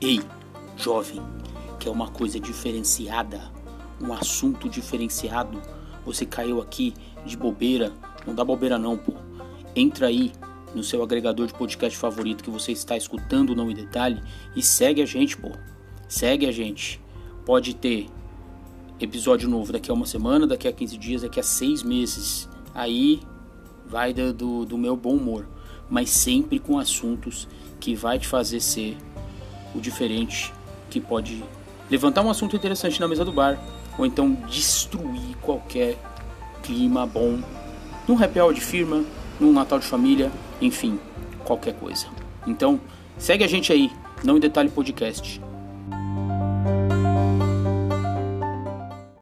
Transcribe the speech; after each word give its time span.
Ei, 0.00 0.20
jovem, 0.76 1.20
que 1.80 1.88
é 1.88 1.90
uma 1.90 2.08
coisa 2.08 2.38
diferenciada, 2.38 3.50
um 4.00 4.12
assunto 4.12 4.68
diferenciado. 4.68 5.60
Você 6.06 6.24
caiu 6.24 6.62
aqui 6.62 6.94
de 7.26 7.36
bobeira, 7.36 7.92
não 8.24 8.32
dá 8.32 8.44
bobeira 8.44 8.78
não, 8.78 8.96
pô. 8.96 9.14
Entra 9.74 10.06
aí 10.06 10.30
no 10.72 10.84
seu 10.84 11.02
agregador 11.02 11.48
de 11.48 11.54
podcast 11.54 11.98
favorito 11.98 12.44
que 12.44 12.50
você 12.50 12.70
está 12.70 12.96
escutando 12.96 13.56
Não 13.56 13.72
em 13.72 13.74
Detalhe 13.74 14.22
e 14.54 14.62
segue 14.62 15.02
a 15.02 15.06
gente, 15.06 15.36
pô. 15.36 15.50
Segue 16.08 16.46
a 16.46 16.52
gente. 16.52 17.00
Pode 17.44 17.74
ter 17.74 18.06
episódio 19.00 19.48
novo 19.48 19.72
daqui 19.72 19.90
a 19.90 19.94
uma 19.94 20.06
semana, 20.06 20.46
daqui 20.46 20.68
a 20.68 20.72
15 20.72 20.96
dias, 20.96 21.22
daqui 21.22 21.40
a 21.40 21.42
seis 21.42 21.82
meses. 21.82 22.48
Aí 22.72 23.20
vai 23.84 24.14
do, 24.14 24.32
do, 24.32 24.64
do 24.64 24.78
meu 24.78 24.96
bom 24.96 25.16
humor, 25.16 25.48
mas 25.90 26.08
sempre 26.10 26.60
com 26.60 26.78
assuntos 26.78 27.48
que 27.80 27.96
vai 27.96 28.16
te 28.20 28.28
fazer 28.28 28.60
ser 28.60 28.96
o 29.74 29.80
diferente, 29.80 30.52
que 30.90 31.00
pode 31.00 31.44
levantar 31.90 32.22
um 32.22 32.30
assunto 32.30 32.56
interessante 32.56 33.00
na 33.00 33.08
mesa 33.08 33.24
do 33.24 33.32
bar, 33.32 33.58
ou 33.98 34.06
então 34.06 34.34
destruir 34.48 35.36
qualquer 35.42 35.96
clima 36.62 37.06
bom 37.06 37.38
num 38.06 38.22
happy 38.22 38.40
hour 38.40 38.54
de 38.54 38.60
firma, 38.60 39.04
num 39.38 39.52
Natal 39.52 39.78
de 39.78 39.86
família, 39.86 40.32
enfim, 40.60 40.98
qualquer 41.44 41.74
coisa. 41.74 42.06
Então, 42.46 42.80
segue 43.18 43.44
a 43.44 43.48
gente 43.48 43.72
aí, 43.72 43.92
não 44.24 44.36
em 44.36 44.40
detalhe 44.40 44.70
podcast. 44.70 45.40